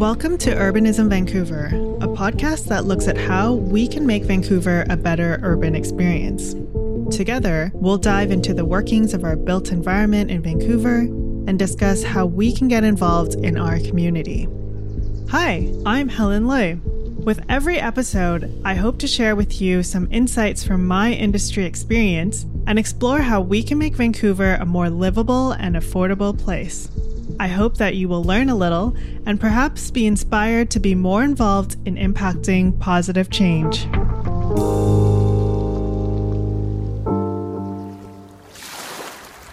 [0.00, 4.96] Welcome to Urbanism Vancouver, a podcast that looks at how we can make Vancouver a
[4.96, 6.54] better urban experience.
[7.14, 12.24] Together, we'll dive into the workings of our built environment in Vancouver and discuss how
[12.24, 14.48] we can get involved in our community.
[15.28, 16.76] Hi, I'm Helen Lui.
[16.76, 22.46] With every episode, I hope to share with you some insights from my industry experience
[22.66, 26.88] and explore how we can make Vancouver a more livable and affordable place.
[27.40, 28.94] I hope that you will learn a little
[29.24, 33.86] and perhaps be inspired to be more involved in impacting positive change.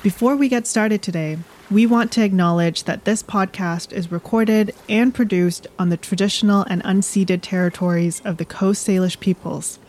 [0.04, 1.38] Before we get started today,
[1.72, 6.84] we want to acknowledge that this podcast is recorded and produced on the traditional and
[6.84, 9.80] unceded territories of the Coast Salish peoples,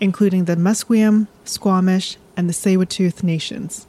[0.00, 3.86] including the Musqueam, Squamish, and the Tsleil-Waututh nations.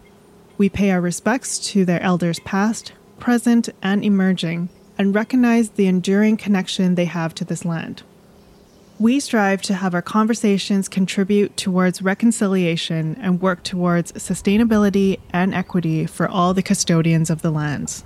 [0.58, 6.38] We pay our respects to their elders past, present, and emerging, and recognize the enduring
[6.38, 8.04] connection they have to this land.
[9.00, 16.06] We strive to have our conversations contribute towards reconciliation and work towards sustainability and equity
[16.06, 18.04] for all the custodians of the lands.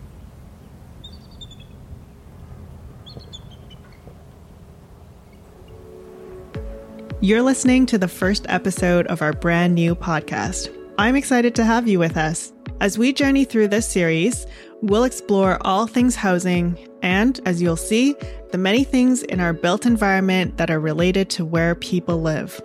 [7.20, 10.74] You're listening to the first episode of our brand new podcast.
[11.00, 12.54] I'm excited to have you with us.
[12.80, 14.46] As we journey through this series,
[14.82, 18.16] we'll explore all things housing and, as you'll see,
[18.52, 22.62] the many things in our built environment that are related to where people live.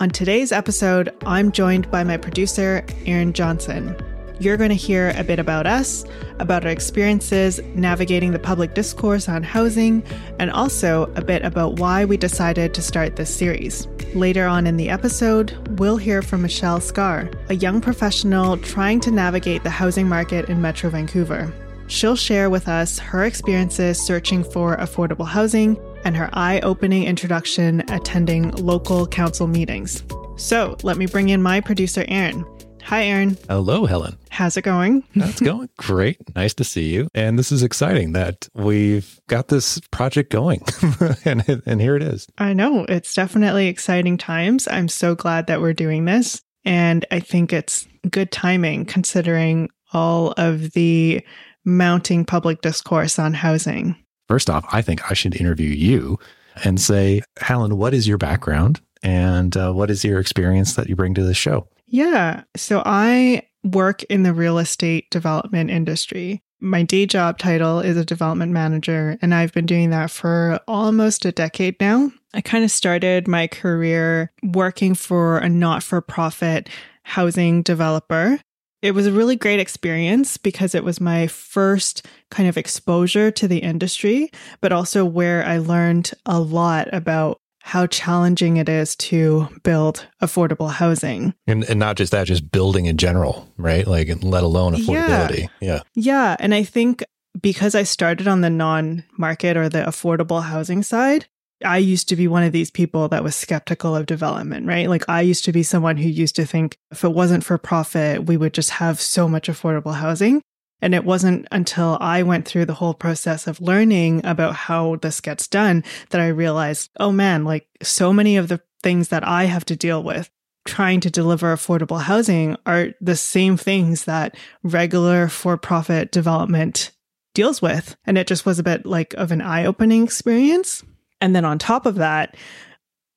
[0.00, 3.96] On today's episode, I'm joined by my producer, Aaron Johnson.
[4.38, 6.04] You're going to hear a bit about us,
[6.38, 10.02] about our experiences navigating the public discourse on housing,
[10.38, 13.88] and also a bit about why we decided to start this series.
[14.14, 19.10] Later on in the episode, we'll hear from Michelle Scarr, a young professional trying to
[19.10, 21.52] navigate the housing market in Metro Vancouver.
[21.88, 27.82] She'll share with us her experiences searching for affordable housing and her eye opening introduction
[27.90, 30.02] attending local council meetings.
[30.36, 32.44] So let me bring in my producer, Aaron.
[32.86, 33.36] Hi, Aaron.
[33.48, 34.16] Hello, Helen.
[34.30, 35.02] How's it going?
[35.16, 36.18] That's going great.
[36.36, 37.08] Nice to see you.
[37.16, 40.62] And this is exciting that we've got this project going.
[41.24, 42.28] and, and here it is.
[42.38, 42.86] I know.
[42.88, 44.68] It's definitely exciting times.
[44.70, 46.40] I'm so glad that we're doing this.
[46.64, 51.26] And I think it's good timing considering all of the
[51.64, 53.96] mounting public discourse on housing.
[54.28, 56.20] First off, I think I should interview you
[56.62, 60.94] and say, Helen, what is your background and uh, what is your experience that you
[60.94, 61.66] bring to this show?
[61.86, 62.44] Yeah.
[62.56, 66.42] So I work in the real estate development industry.
[66.60, 71.24] My day job title is a development manager, and I've been doing that for almost
[71.24, 72.10] a decade now.
[72.32, 76.68] I kind of started my career working for a not for profit
[77.02, 78.40] housing developer.
[78.82, 83.48] It was a really great experience because it was my first kind of exposure to
[83.48, 84.30] the industry,
[84.60, 90.70] but also where I learned a lot about how challenging it is to build affordable
[90.70, 91.34] housing.
[91.48, 93.84] And, and not just that, just building in general, right?
[93.84, 95.48] Like, let alone affordability.
[95.60, 95.74] Yeah.
[95.74, 95.80] Yeah.
[95.94, 96.36] yeah.
[96.38, 97.02] And I think
[97.42, 101.26] because I started on the non market or the affordable housing side,
[101.64, 104.88] I used to be one of these people that was skeptical of development, right?
[104.88, 108.26] Like I used to be someone who used to think if it wasn't for profit,
[108.26, 110.40] we would just have so much affordable housing.
[110.82, 115.20] And it wasn't until I went through the whole process of learning about how this
[115.20, 119.44] gets done that I realized, oh man, like so many of the things that I
[119.44, 120.30] have to deal with
[120.66, 126.90] trying to deliver affordable housing are the same things that regular for profit development
[127.34, 127.96] deals with.
[128.04, 130.82] And it just was a bit like of an eye opening experience.
[131.20, 132.36] And then on top of that,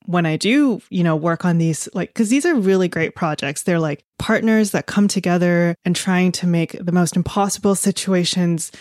[0.09, 3.62] when I do, you know, work on these, like, because these are really great projects.
[3.62, 8.72] They're like partners that come together and trying to make the most impossible situations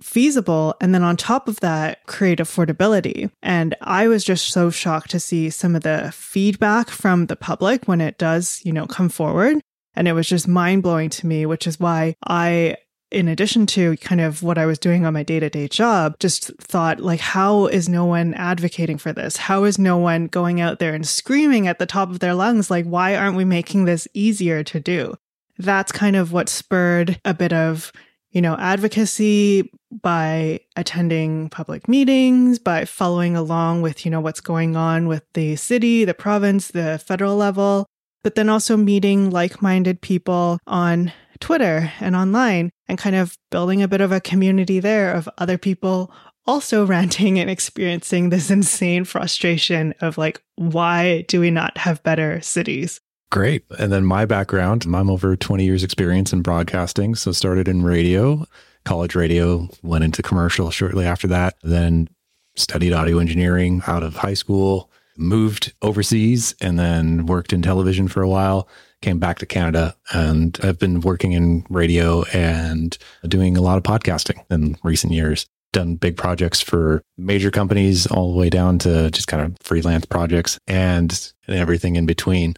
[0.00, 0.74] feasible.
[0.80, 3.30] And then on top of that, create affordability.
[3.42, 7.86] And I was just so shocked to see some of the feedback from the public
[7.86, 9.60] when it does, you know, come forward.
[9.92, 12.78] And it was just mind blowing to me, which is why I
[13.10, 16.18] in addition to kind of what I was doing on my day to day job,
[16.18, 19.36] just thought, like, how is no one advocating for this?
[19.36, 22.70] How is no one going out there and screaming at the top of their lungs,
[22.70, 25.14] like, why aren't we making this easier to do?
[25.58, 27.92] That's kind of what spurred a bit of,
[28.30, 34.76] you know, advocacy by attending public meetings, by following along with, you know, what's going
[34.76, 37.86] on with the city, the province, the federal level,
[38.22, 43.82] but then also meeting like minded people on Twitter and online and kind of building
[43.82, 46.12] a bit of a community there of other people
[46.46, 52.40] also ranting and experiencing this insane frustration of like, why do we not have better
[52.40, 53.00] cities?
[53.30, 53.64] Great.
[53.78, 57.14] And then my background, I'm over 20 years experience in broadcasting.
[57.14, 58.44] So started in radio,
[58.84, 62.08] college radio, went into commercial shortly after that, then
[62.56, 68.22] studied audio engineering out of high school, moved overseas, and then worked in television for
[68.22, 68.68] a while.
[69.02, 73.82] Came back to Canada and I've been working in radio and doing a lot of
[73.82, 75.46] podcasting in recent years.
[75.72, 80.04] Done big projects for major companies all the way down to just kind of freelance
[80.04, 82.56] projects and, and everything in between.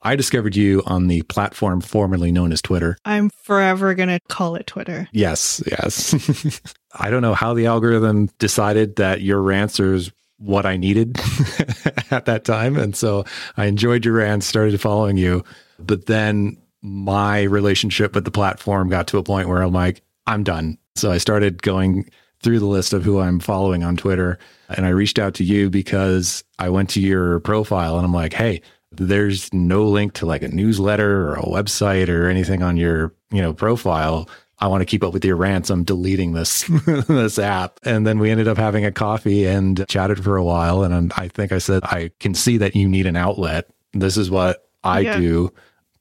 [0.00, 2.96] I discovered you on the platform formerly known as Twitter.
[3.04, 5.08] I'm forever going to call it Twitter.
[5.12, 6.60] Yes, yes.
[6.94, 10.00] I don't know how the algorithm decided that your rants are
[10.38, 11.18] what I needed
[12.10, 12.76] at that time.
[12.76, 13.24] And so
[13.56, 15.44] I enjoyed your rants, started following you.
[15.86, 20.42] But then my relationship with the platform got to a point where I'm like, I'm
[20.44, 20.78] done.
[20.94, 22.10] So I started going
[22.42, 24.38] through the list of who I'm following on Twitter.
[24.68, 28.32] And I reached out to you because I went to your profile and I'm like,
[28.32, 33.14] hey, there's no link to like a newsletter or a website or anything on your,
[33.30, 34.28] you know, profile.
[34.58, 35.70] I want to keep up with your rants.
[35.70, 36.62] I'm deleting this
[37.08, 37.80] this app.
[37.84, 40.82] And then we ended up having a coffee and chatted for a while.
[40.82, 43.68] And I think I said, I can see that you need an outlet.
[43.92, 45.18] This is what I yeah.
[45.18, 45.52] do.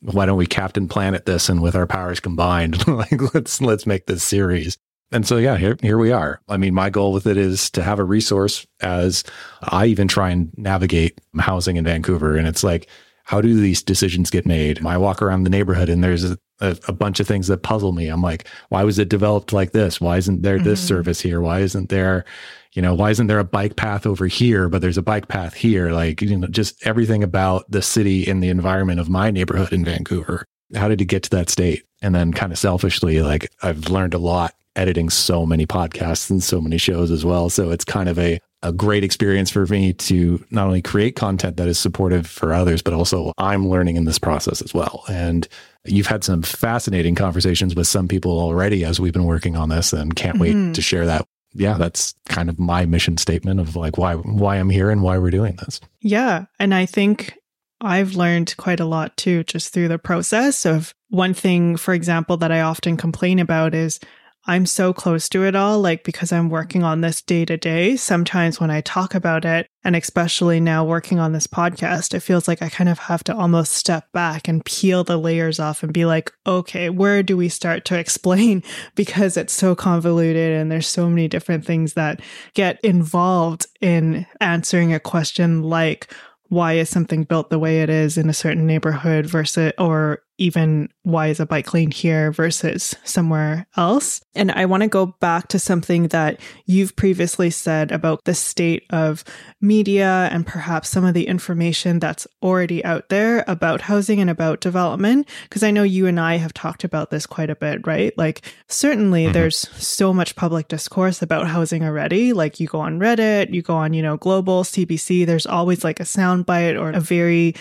[0.02, 4.06] Why don't we Captain Planet this and with our powers combined, like let's let's make
[4.08, 4.78] this series.
[5.12, 6.40] And so, yeah, here, here we are.
[6.48, 9.26] I mean, my goal with it is to have a resource as
[9.62, 12.38] I even try and navigate housing in Vancouver.
[12.38, 12.88] And it's like,
[13.26, 14.86] how do these decisions get made?
[14.86, 17.92] I walk around the neighborhood and there's a, a, a bunch of things that puzzle
[17.92, 18.08] me.
[18.08, 20.00] I'm like, why was it developed like this?
[20.00, 20.88] Why isn't there this mm-hmm.
[20.88, 21.42] service here?
[21.42, 22.26] Why isn't there,
[22.74, 25.54] you know, why isn't there a bike path over here, but there's a bike path
[25.54, 25.92] here?
[25.92, 29.84] Like, you know, just everything about the city and the environment of my neighborhood in
[29.84, 30.46] Vancouver.
[30.76, 31.84] How did it get to that state?
[32.02, 36.42] And then kind of selfishly, like I've learned a lot editing so many podcasts and
[36.42, 37.50] so many shows as well.
[37.50, 41.58] So it's kind of a, a great experience for me to not only create content
[41.58, 45.04] that is supportive for others, but also I'm learning in this process as well.
[45.10, 45.48] And
[45.86, 49.94] you've had some fascinating conversations with some people already as we've been working on this
[49.94, 50.68] and can't mm-hmm.
[50.68, 51.26] wait to share that.
[51.54, 55.18] Yeah, that's kind of my mission statement of like why why I'm here and why
[55.18, 55.82] we're doing this.
[56.00, 57.38] Yeah, and I think
[57.82, 62.38] I've learned quite a lot too just through the process of one thing for example
[62.38, 64.00] that I often complain about is
[64.48, 67.96] I'm so close to it all, like because I'm working on this day to day.
[67.96, 72.48] Sometimes when I talk about it, and especially now working on this podcast, it feels
[72.48, 75.94] like I kind of have to almost step back and peel the layers off and
[75.94, 78.64] be like, okay, where do we start to explain?
[78.96, 82.20] Because it's so convoluted and there's so many different things that
[82.54, 86.14] get involved in answering a question like,
[86.50, 90.90] why is something built the way it is in a certain neighborhood versus, or even
[91.04, 94.22] why is a bike lane here versus somewhere else.
[94.34, 98.84] And I want to go back to something that you've previously said about the state
[98.90, 99.24] of
[99.62, 104.62] media and perhaps some of the information that's already out there about housing and about
[104.62, 105.30] development.
[105.44, 108.18] Because I know you and I have talked about this quite a bit, right?
[108.18, 109.34] Like, certainly mm-hmm.
[109.34, 112.34] there's so much public discourse about housing already.
[112.34, 116.00] Like, you go on Reddit, you go on, you know, Global, CBC, there's always like
[116.00, 117.54] a soundbite or a very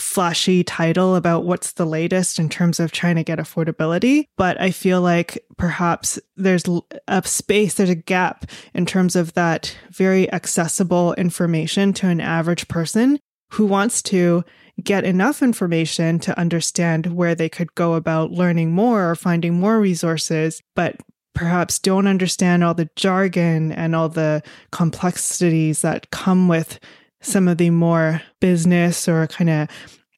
[0.00, 4.26] flashy title about what's the latest in terms of trying to get affordability.
[4.36, 6.64] But I feel like perhaps there's
[7.06, 12.68] a space, there's a gap in terms of that very accessible information to an average
[12.68, 13.18] person
[13.52, 14.44] who wants to
[14.82, 19.80] get enough information to understand where they could go about learning more or finding more
[19.80, 20.96] resources, but
[21.34, 26.78] perhaps don't understand all the jargon and all the complexities that come with
[27.20, 29.68] some of the more business or kind of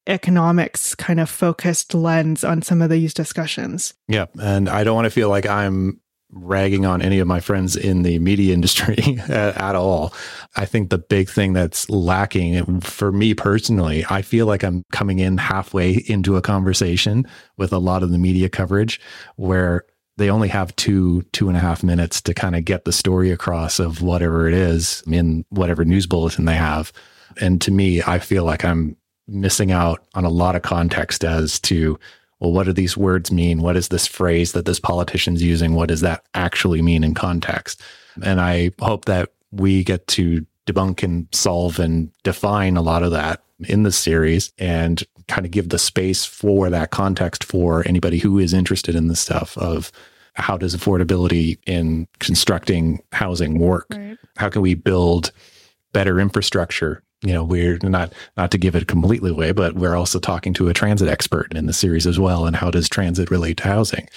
[0.06, 3.94] economics kind of focused lens on some of these discussions.
[4.08, 4.26] Yeah.
[4.40, 6.00] And I don't want to feel like I'm
[6.32, 10.14] ragging on any of my friends in the media industry at, all.
[10.56, 15.18] I think the big thing that's lacking for me personally, I feel like I'm coming
[15.18, 17.26] in halfway into a conversation
[17.56, 19.00] with a lot of the media coverage
[19.36, 19.84] where
[20.20, 23.30] they only have two, two and a half minutes to kind of get the story
[23.30, 26.92] across of whatever it is in whatever news bulletin they have.
[27.40, 28.96] And to me, I feel like I'm
[29.26, 31.98] missing out on a lot of context as to,
[32.38, 33.62] well, what do these words mean?
[33.62, 35.74] What is this phrase that this politician's using?
[35.74, 37.80] What does that actually mean in context?
[38.22, 43.10] And I hope that we get to debunk and solve and define a lot of
[43.12, 48.18] that in the series and kind of give the space for that context for anybody
[48.18, 49.90] who is interested in this stuff of
[50.34, 53.86] how does affordability in constructing housing work?
[53.90, 54.18] Right.
[54.36, 55.32] How can we build
[55.92, 57.02] better infrastructure?
[57.22, 60.68] You know, we're not not to give it completely away, but we're also talking to
[60.68, 62.46] a transit expert in the series as well.
[62.46, 64.08] And how does transit relate to housing?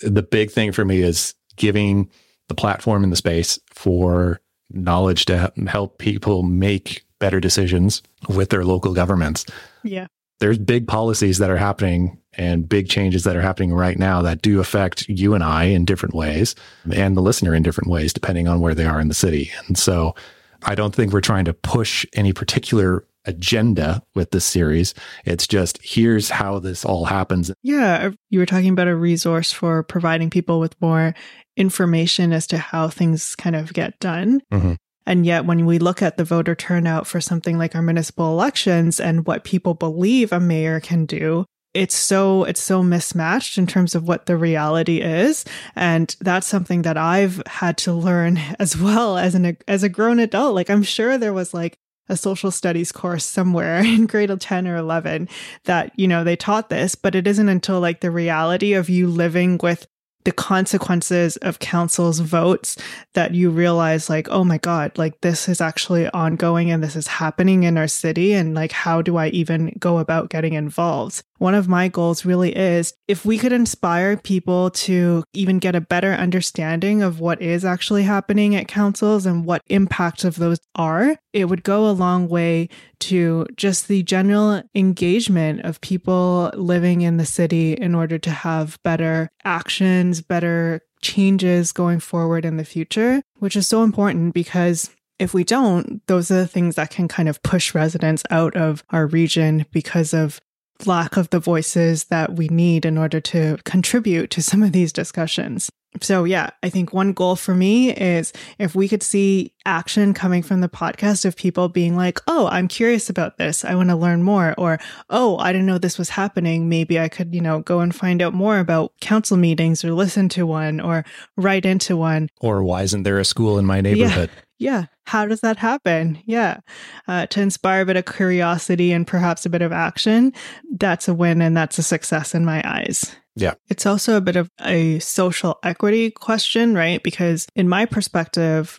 [0.00, 2.08] The big thing for me is giving
[2.48, 8.64] the platform and the space for knowledge to help people make better decisions with their
[8.64, 9.44] local governments.
[9.82, 10.06] Yeah.
[10.42, 14.42] There's big policies that are happening and big changes that are happening right now that
[14.42, 16.56] do affect you and I in different ways
[16.92, 19.52] and the listener in different ways, depending on where they are in the city.
[19.68, 20.16] And so
[20.64, 24.94] I don't think we're trying to push any particular agenda with this series.
[25.24, 27.52] It's just here's how this all happens.
[27.62, 28.10] Yeah.
[28.28, 31.14] You were talking about a resource for providing people with more
[31.56, 34.42] information as to how things kind of get done.
[34.52, 34.72] Mm-hmm.
[35.06, 39.00] And yet, when we look at the voter turnout for something like our municipal elections
[39.00, 41.44] and what people believe a mayor can do,
[41.74, 45.44] it's so it's so mismatched in terms of what the reality is.
[45.74, 50.18] And that's something that i've had to learn as well as an as a grown
[50.18, 50.54] adult.
[50.54, 51.78] Like i'm sure there was like
[52.08, 55.28] a social studies course somewhere in grade 10 or 11
[55.64, 59.06] that you know they taught this but it isn't until like the reality of you
[59.06, 59.86] living with
[60.24, 62.76] the consequences of council's votes
[63.14, 67.06] that you realize like oh my god like this is actually ongoing and this is
[67.06, 68.32] happening in our city.
[68.32, 72.56] And like how do i even go about getting involved one of my goals really
[72.56, 77.64] is if we could inspire people to even get a better understanding of what is
[77.64, 82.28] actually happening at councils and what impacts of those are, it would go a long
[82.28, 82.68] way
[83.00, 88.78] to just the general engagement of people living in the city in order to have
[88.84, 95.34] better actions, better changes going forward in the future, which is so important because if
[95.34, 99.08] we don't, those are the things that can kind of push residents out of our
[99.08, 100.40] region because of
[100.86, 104.92] lack of the voices that we need in order to contribute to some of these
[104.92, 105.70] discussions.
[106.00, 110.42] So, yeah, I think one goal for me is if we could see action coming
[110.42, 113.62] from the podcast of people being like, oh, I'm curious about this.
[113.62, 114.54] I want to learn more.
[114.56, 114.78] Or,
[115.10, 116.68] oh, I didn't know this was happening.
[116.68, 120.30] Maybe I could, you know, go and find out more about council meetings or listen
[120.30, 121.04] to one or
[121.36, 122.30] write into one.
[122.40, 124.30] Or why isn't there a school in my neighborhood?
[124.62, 126.18] Yeah how does that happen?
[126.24, 126.60] Yeah,
[127.08, 130.32] uh, to inspire a bit of curiosity and perhaps a bit of action,
[130.76, 133.14] that's a win and that's a success in my eyes.
[133.34, 133.54] Yeah.
[133.68, 137.02] It's also a bit of a social equity question, right?
[137.02, 138.78] Because in my perspective,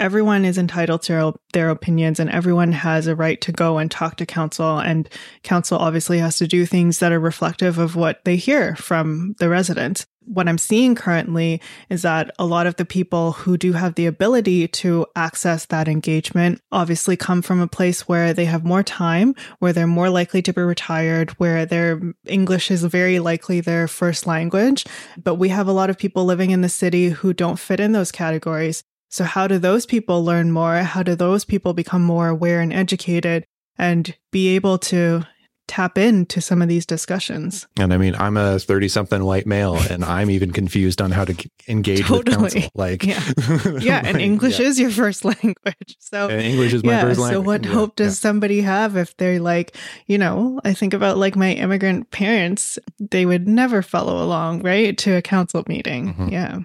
[0.00, 4.16] everyone is entitled to their opinions and everyone has a right to go and talk
[4.16, 4.78] to council.
[4.78, 5.08] And
[5.42, 9.48] council obviously has to do things that are reflective of what they hear from the
[9.48, 10.06] residents.
[10.26, 11.60] What i'm seeing currently
[11.90, 15.86] is that a lot of the people who do have the ability to access that
[15.86, 20.40] engagement obviously come from a place where they have more time where they're more likely
[20.40, 24.86] to be retired where their english is very likely their first language.
[25.22, 27.92] But we have a lot of people living in the city who don't fit in
[27.92, 28.82] those categories
[29.14, 30.78] so, how do those people learn more?
[30.78, 33.46] How do those people become more aware and educated
[33.78, 35.22] and be able to
[35.68, 37.64] tap into some of these discussions?
[37.78, 41.26] And I mean, I'm a 30 something white male and I'm even confused on how
[41.26, 42.42] to engage totally.
[42.42, 42.70] with council.
[42.74, 43.22] Like, yeah,
[43.78, 44.66] yeah and English yeah.
[44.66, 45.96] is your first language.
[46.00, 47.36] So, and English is my yeah, first language.
[47.36, 49.76] So, what hope does somebody have if they're like,
[50.08, 54.98] you know, I think about like my immigrant parents, they would never follow along, right,
[54.98, 56.14] to a council meeting.
[56.14, 56.28] Mm-hmm.
[56.30, 56.58] Yeah.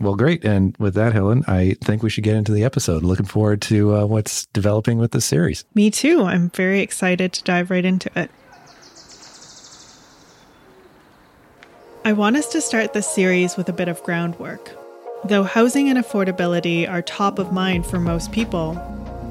[0.00, 0.44] Well, great.
[0.44, 3.04] And with that, Helen, I think we should get into the episode.
[3.04, 5.64] Looking forward to uh, what's developing with this series.
[5.74, 6.22] Me too.
[6.24, 8.30] I'm very excited to dive right into it.
[12.04, 14.76] I want us to start this series with a bit of groundwork.
[15.24, 18.74] Though housing and affordability are top of mind for most people,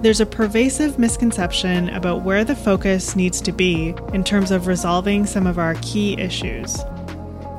[0.02, 5.26] there's a pervasive misconception about where the focus needs to be in terms of resolving
[5.26, 6.80] some of our key issues.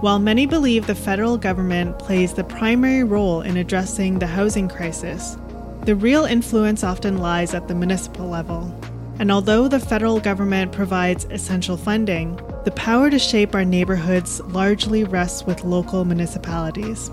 [0.05, 5.39] While many believe the federal government plays the primary role in addressing the housing crisis,
[5.87, 8.71] the real influence often lies at the municipal level.
[9.19, 15.05] And although the federal government provides essential funding, the power to shape our neighborhoods largely
[15.05, 17.11] rests with local municipalities.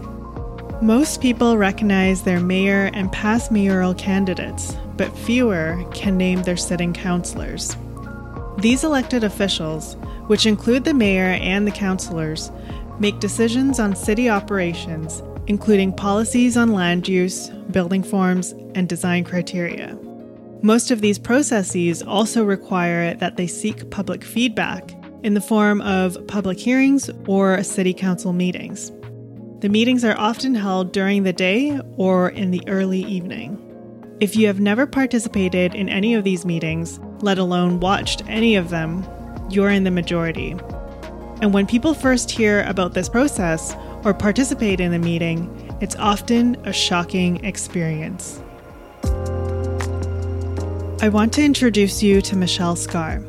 [0.82, 6.92] Most people recognize their mayor and past mayoral candidates, but fewer can name their sitting
[6.92, 7.78] councilors.
[8.58, 9.96] These elected officials,
[10.28, 12.52] which include the mayor and the councilors,
[13.02, 19.98] make decisions on city operations, including policies on land use, building forms, and design criteria.
[20.62, 24.94] Most of these processes also require that they seek public feedback
[25.24, 28.92] in the form of public hearings or city council meetings.
[29.62, 33.58] The meetings are often held during the day or in the early evening.
[34.20, 38.70] If you have never participated in any of these meetings, let alone watched any of
[38.70, 39.04] them,
[39.50, 40.56] you're in the majority.
[41.42, 45.50] And when people first hear about this process or participate in a meeting,
[45.82, 48.40] it's often a shocking experience.
[51.02, 53.22] I want to introduce you to Michelle Scarr.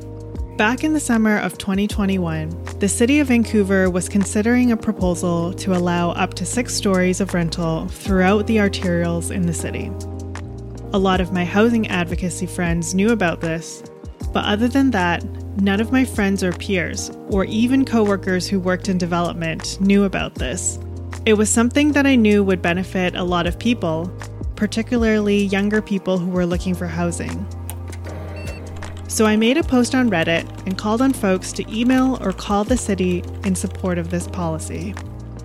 [0.59, 2.51] Back in the summer of 2021,
[2.81, 7.33] the City of Vancouver was considering a proposal to allow up to six stories of
[7.33, 9.91] rental throughout the arterials in the city.
[10.93, 13.83] A lot of my housing advocacy friends knew about this,
[14.35, 15.25] but other than that,
[15.57, 20.35] none of my friends or peers, or even coworkers who worked in development, knew about
[20.37, 20.79] this.
[21.27, 24.11] It was something that I knew would benefit a lot of people,
[24.57, 27.47] particularly younger people who were looking for housing.
[29.09, 32.65] So I made a post on Reddit and called on folks to email or call
[32.65, 34.95] the city in support of this policy.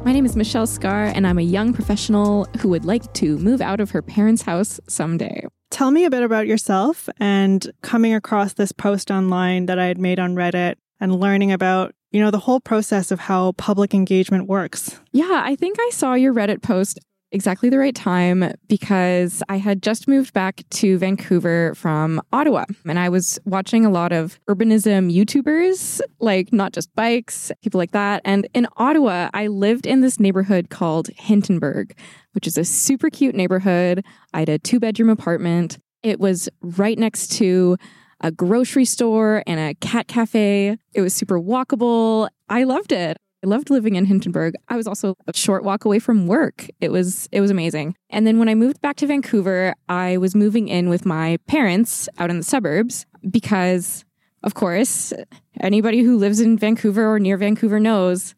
[0.05, 3.59] My name is Michelle Scarr, and I'm a young professional who would like to move
[3.59, 5.45] out of her parents' house someday.
[5.77, 9.99] Tell me a bit about yourself and coming across this post online that I had
[9.99, 14.47] made on Reddit and learning about, you know, the whole process of how public engagement
[14.47, 14.99] works.
[15.11, 16.97] Yeah, I think I saw your Reddit post
[17.31, 22.99] exactly the right time because I had just moved back to Vancouver from Ottawa and
[22.99, 28.21] I was watching a lot of urbanism YouTubers, like not just bikes, people like that.
[28.25, 31.97] And in Ottawa, I lived in this neighborhood called Hintonburg,
[32.33, 34.05] which is a super cute neighborhood.
[34.33, 35.77] I had a two bedroom apartment.
[36.03, 37.77] It was right next to
[38.21, 40.77] a grocery store and a cat cafe.
[40.93, 42.29] It was super walkable.
[42.49, 43.17] I loved it.
[43.43, 44.53] I loved living in Hintonburg.
[44.67, 46.67] I was also a short walk away from work.
[46.81, 47.95] It was it was amazing.
[48.09, 52.09] And then when I moved back to Vancouver, I was moving in with my parents
[52.17, 54.05] out in the suburbs because
[54.43, 55.13] of course,
[55.59, 58.33] anybody who lives in Vancouver or near Vancouver knows,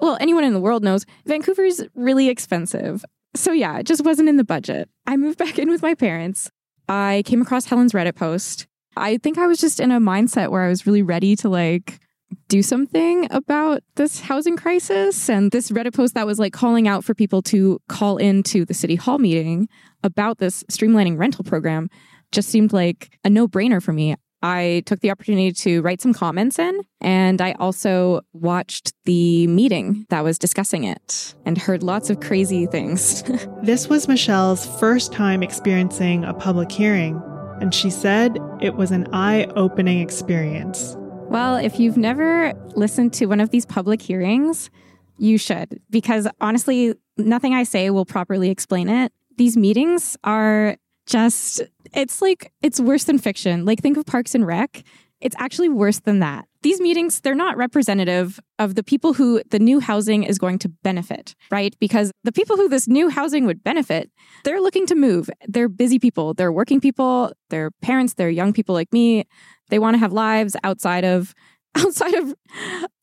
[0.00, 3.04] well, anyone in the world knows, Vancouver's really expensive.
[3.34, 4.88] So yeah, it just wasn't in the budget.
[5.06, 6.50] I moved back in with my parents.
[6.88, 8.66] I came across Helen's Reddit post.
[8.96, 11.98] I think I was just in a mindset where I was really ready to like
[12.48, 15.28] do something about this housing crisis.
[15.28, 18.74] And this Reddit post that was like calling out for people to call into the
[18.74, 19.68] city hall meeting
[20.02, 21.88] about this streamlining rental program
[22.32, 24.16] just seemed like a no brainer for me.
[24.42, 30.04] I took the opportunity to write some comments in, and I also watched the meeting
[30.10, 33.22] that was discussing it and heard lots of crazy things.
[33.62, 37.22] this was Michelle's first time experiencing a public hearing,
[37.62, 40.94] and she said it was an eye opening experience.
[41.28, 44.70] Well, if you've never listened to one of these public hearings,
[45.18, 49.12] you should, because honestly, nothing I say will properly explain it.
[49.36, 50.76] These meetings are
[51.06, 51.62] just,
[51.92, 53.64] it's like, it's worse than fiction.
[53.64, 54.84] Like, think of Parks and Rec.
[55.20, 56.46] It's actually worse than that.
[56.64, 60.70] These meetings, they're not representative of the people who the new housing is going to
[60.70, 61.76] benefit, right?
[61.78, 64.10] Because the people who this new housing would benefit,
[64.44, 65.28] they're looking to move.
[65.46, 69.24] They're busy people, they're working people, they're parents, they're young people like me.
[69.68, 71.34] They want to have lives outside of
[71.74, 72.34] outside of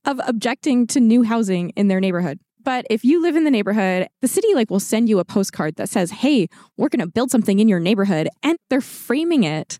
[0.06, 2.39] of objecting to new housing in their neighborhood.
[2.63, 5.76] But if you live in the neighborhood, the city like will send you a postcard
[5.76, 6.47] that says, "Hey,
[6.78, 9.78] we're going to build something in your neighborhood." And they're framing it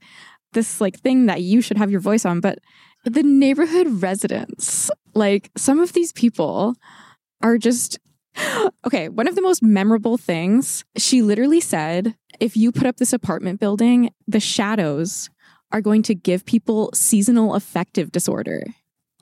[0.54, 2.60] this like thing that you should have your voice on, but
[3.04, 6.76] the neighborhood residents, like some of these people
[7.42, 8.00] are just
[8.86, 13.14] okay, one of the most memorable things, she literally said, if you put up this
[13.14, 15.30] apartment building, the shadows
[15.72, 18.64] are going to give people seasonal affective disorder.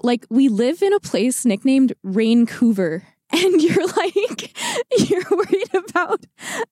[0.01, 3.03] Like we live in a place nicknamed Raincouver.
[3.31, 4.57] And you're like,
[5.07, 6.25] you're worried about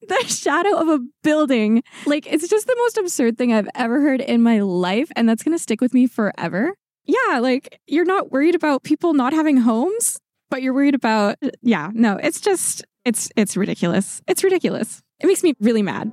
[0.08, 1.84] the shadow of a building.
[2.08, 5.12] Like, it's just the most absurd thing I've ever heard in my life.
[5.16, 6.74] And that's going to stick with me forever.
[7.08, 11.90] Yeah, like, you're not worried about people not having homes, but you're worried about, yeah,
[11.94, 14.22] no, it's just, it's, it's ridiculous.
[14.28, 15.02] It's ridiculous.
[15.20, 16.12] It makes me really mad.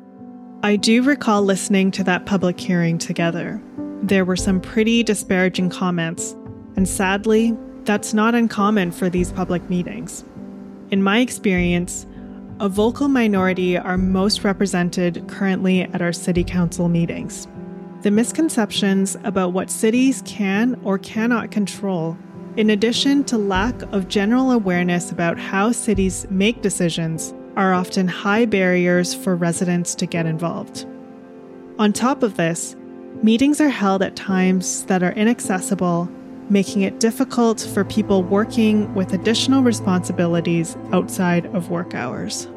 [0.62, 3.60] I do recall listening to that public hearing together.
[4.02, 6.36] There were some pretty disparaging comments,
[6.76, 10.24] and sadly, that's not uncommon for these public meetings.
[10.90, 12.06] In my experience,
[12.60, 17.48] a vocal minority are most represented currently at our city council meetings.
[18.04, 22.18] The misconceptions about what cities can or cannot control,
[22.54, 28.44] in addition to lack of general awareness about how cities make decisions, are often high
[28.44, 30.84] barriers for residents to get involved.
[31.78, 32.76] On top of this,
[33.22, 36.06] meetings are held at times that are inaccessible,
[36.50, 42.48] making it difficult for people working with additional responsibilities outside of work hours.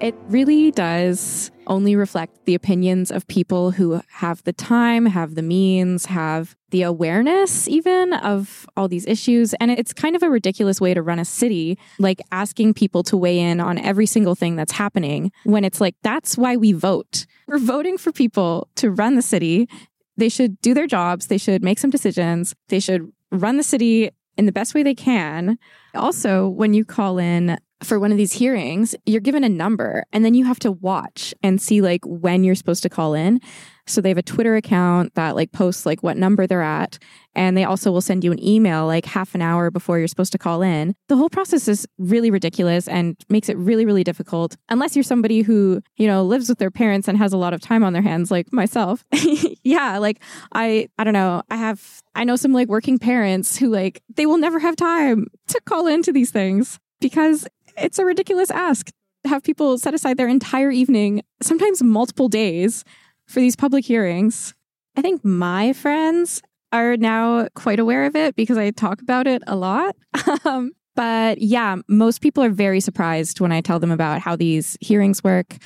[0.00, 5.42] It really does only reflect the opinions of people who have the time, have the
[5.42, 9.54] means, have the awareness even of all these issues.
[9.54, 13.16] And it's kind of a ridiculous way to run a city, like asking people to
[13.16, 17.26] weigh in on every single thing that's happening when it's like, that's why we vote.
[17.46, 19.68] We're voting for people to run the city.
[20.16, 21.28] They should do their jobs.
[21.28, 22.54] They should make some decisions.
[22.68, 25.58] They should run the city in the best way they can.
[25.94, 30.24] Also, when you call in for one of these hearings, you're given a number and
[30.24, 33.40] then you have to watch and see like when you're supposed to call in.
[33.88, 36.98] So they have a Twitter account that like posts like what number they're at.
[37.36, 40.32] And they also will send you an email like half an hour before you're supposed
[40.32, 40.94] to call in.
[41.08, 44.56] The whole process is really ridiculous and makes it really, really difficult.
[44.68, 47.60] Unless you're somebody who, you know, lives with their parents and has a lot of
[47.60, 49.04] time on their hands, like myself.
[49.62, 49.98] yeah.
[49.98, 50.20] Like
[50.52, 51.42] I, I don't know.
[51.48, 55.28] I have, I know some like working parents who like, they will never have time
[55.48, 58.90] to call into these things because it's a ridiculous ask.
[59.24, 62.84] To have people set aside their entire evening, sometimes multiple days,
[63.26, 64.54] for these public hearings.
[64.96, 69.42] I think my friends are now quite aware of it because I talk about it
[69.46, 69.96] a lot.
[70.44, 74.78] Um, but yeah, most people are very surprised when I tell them about how these
[74.80, 75.56] hearings work.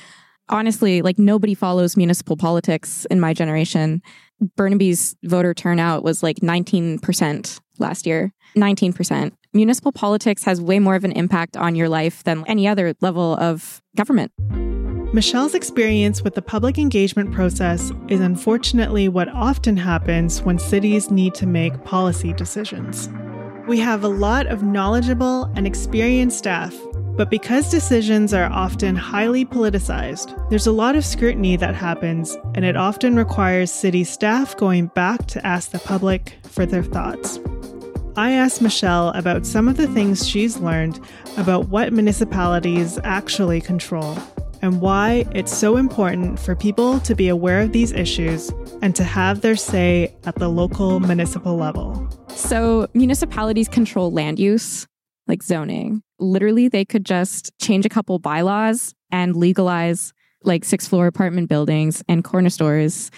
[0.49, 4.01] Honestly, like nobody follows municipal politics in my generation.
[4.57, 8.31] Burnaby's voter turnout was like 19% last year.
[8.55, 9.33] 19%.
[9.53, 13.35] Municipal politics has way more of an impact on your life than any other level
[13.35, 14.31] of government.
[15.13, 21.33] Michelle's experience with the public engagement process is unfortunately what often happens when cities need
[21.33, 23.09] to make policy decisions.
[23.67, 26.73] We have a lot of knowledgeable and experienced staff,
[27.17, 32.63] but because decisions are often highly politicized, there's a lot of scrutiny that happens, and
[32.63, 37.37] it often requires city staff going back to ask the public for their thoughts.
[38.17, 40.99] I asked Michelle about some of the things she's learned
[41.37, 44.17] about what municipalities actually control
[44.61, 49.03] and why it's so important for people to be aware of these issues and to
[49.05, 52.09] have their say at the local municipal level.
[52.29, 54.87] So, municipalities control land use,
[55.27, 56.03] like zoning.
[56.19, 62.03] Literally, they could just change a couple bylaws and legalize like six floor apartment buildings
[62.09, 63.09] and corner stores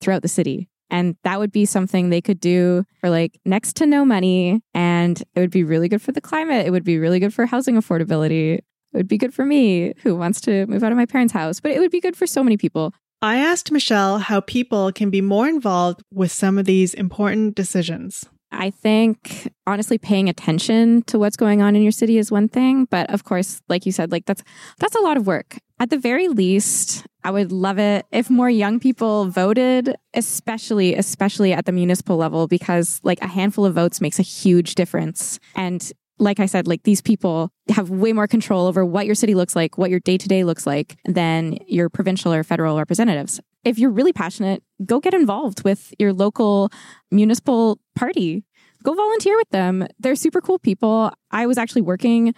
[0.00, 0.68] throughout the city.
[0.92, 4.60] And that would be something they could do for like next to no money.
[4.74, 6.66] And it would be really good for the climate.
[6.66, 8.58] It would be really good for housing affordability.
[8.58, 11.60] It would be good for me who wants to move out of my parents' house,
[11.60, 12.92] but it would be good for so many people.
[13.22, 18.26] I asked Michelle how people can be more involved with some of these important decisions.
[18.50, 22.86] I think honestly paying attention to what's going on in your city is one thing,
[22.90, 24.42] but of course, like you said, like that's
[24.78, 25.56] that's a lot of work.
[25.82, 31.52] At the very least, I would love it if more young people voted, especially especially
[31.52, 35.40] at the municipal level because like a handful of votes makes a huge difference.
[35.56, 35.90] And
[36.20, 39.56] like I said, like these people have way more control over what your city looks
[39.56, 43.40] like, what your day to day looks like than your provincial or federal representatives.
[43.64, 46.70] If you're really passionate, go get involved with your local
[47.10, 48.44] municipal party.
[48.84, 49.88] Go volunteer with them.
[49.98, 51.12] They're super cool people.
[51.32, 52.34] I was actually working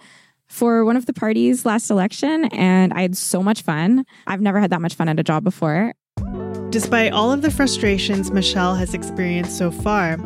[0.47, 4.05] for one of the parties last election and I had so much fun.
[4.27, 5.93] I've never had that much fun at a job before.
[6.69, 10.17] Despite all of the frustrations Michelle has experienced so far,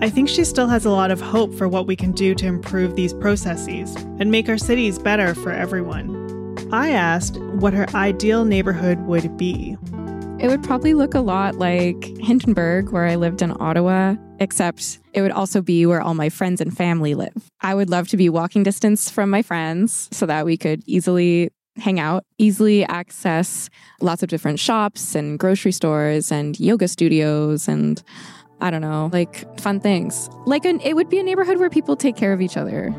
[0.00, 2.46] I think she still has a lot of hope for what we can do to
[2.46, 6.26] improve these processes and make our cities better for everyone.
[6.70, 9.76] I asked what her ideal neighborhood would be.
[10.38, 15.22] It would probably look a lot like Hintonburg, where I lived in Ottawa, except it
[15.22, 17.50] would also be where all my friends and family live.
[17.62, 21.48] I would love to be walking distance from my friends so that we could easily
[21.76, 23.70] hang out, easily access
[24.02, 28.02] lots of different shops and grocery stores and yoga studios and
[28.60, 30.28] I don't know, like fun things.
[30.44, 32.94] Like an, it would be a neighborhood where people take care of each other.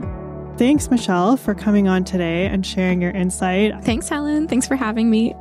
[0.57, 3.73] Thanks, Michelle, for coming on today and sharing your insight.
[3.83, 4.47] Thanks, Helen.
[4.47, 5.35] Thanks for having me.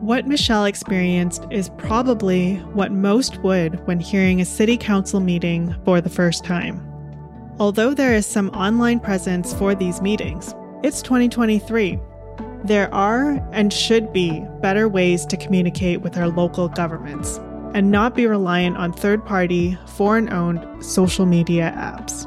[0.00, 6.00] What Michelle experienced is probably what most would when hearing a city council meeting for
[6.00, 6.80] the first time.
[7.58, 11.98] Although there is some online presence for these meetings, it's 2023.
[12.64, 17.38] There are and should be better ways to communicate with our local governments
[17.74, 22.26] and not be reliant on third party, foreign owned social media apps.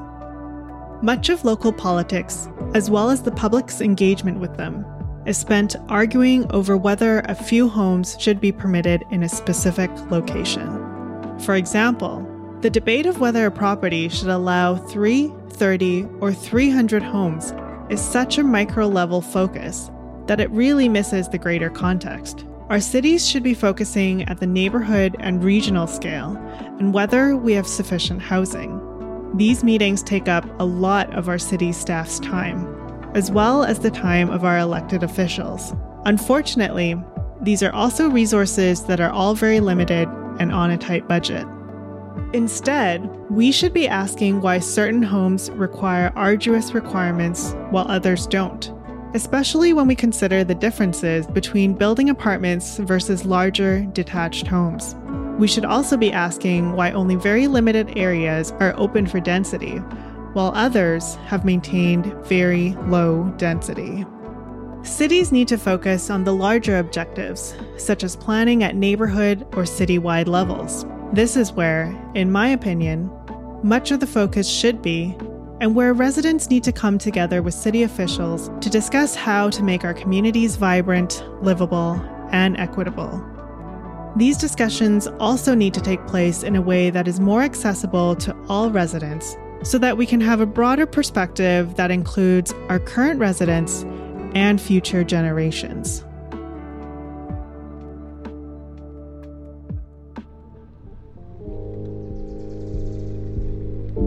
[1.01, 4.85] Much of local politics, as well as the public's engagement with them,
[5.25, 10.69] is spent arguing over whether a few homes should be permitted in a specific location.
[11.39, 12.27] For example,
[12.61, 17.53] the debate of whether a property should allow 3, 30, or 300 homes
[17.89, 19.89] is such a micro level focus
[20.27, 22.45] that it really misses the greater context.
[22.69, 26.37] Our cities should be focusing at the neighborhood and regional scale
[26.79, 28.79] and whether we have sufficient housing.
[29.35, 32.65] These meetings take up a lot of our city staff's time,
[33.15, 35.73] as well as the time of our elected officials.
[36.05, 36.95] Unfortunately,
[37.41, 40.07] these are also resources that are all very limited
[40.39, 41.45] and on a tight budget.
[42.33, 48.71] Instead, we should be asking why certain homes require arduous requirements while others don't
[49.13, 54.95] especially when we consider the differences between building apartments versus larger, detached homes.
[55.37, 59.81] We should also be asking why only very limited areas are open for density,
[60.33, 64.05] while others have maintained very low density.
[64.83, 70.27] Cities need to focus on the larger objectives, such as planning at neighborhood or citywide
[70.27, 70.85] levels.
[71.13, 73.09] This is where, in my opinion,
[73.63, 75.15] much of the focus should be
[75.61, 79.85] and where residents need to come together with city officials to discuss how to make
[79.85, 81.93] our communities vibrant, livable,
[82.31, 83.23] and equitable.
[84.17, 88.35] These discussions also need to take place in a way that is more accessible to
[88.49, 93.83] all residents so that we can have a broader perspective that includes our current residents
[94.35, 96.03] and future generations.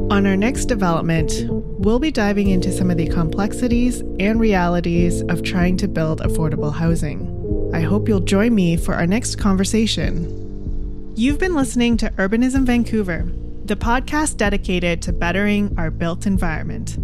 [0.08, 5.42] On our next development, we'll be diving into some of the complexities and realities of
[5.42, 7.32] trying to build affordable housing.
[7.74, 11.12] I hope you'll join me for our next conversation.
[11.16, 13.26] You've been listening to Urbanism Vancouver,
[13.66, 16.96] the podcast dedicated to bettering our built environment.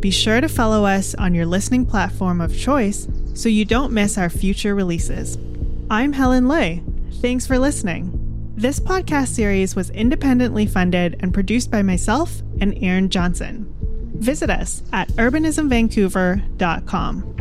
[0.00, 4.16] Be sure to follow us on your listening platform of choice so you don't miss
[4.16, 5.36] our future releases.
[5.90, 6.84] I'm Helen Lui.
[7.20, 8.12] Thanks for listening.
[8.56, 13.74] This podcast series was independently funded and produced by myself and Aaron Johnson.
[14.18, 17.37] Visit us at urbanismvancouver.com.